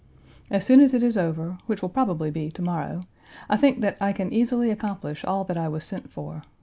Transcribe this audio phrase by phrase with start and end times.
[0.49, 3.01] As soon as it is over, which will probably be to morrow,
[3.47, 6.41] I think that I can easily accomplish all that I was sent for.